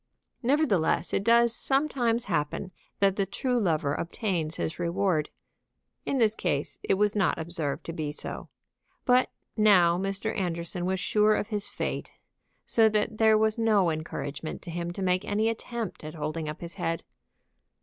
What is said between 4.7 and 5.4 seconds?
reward.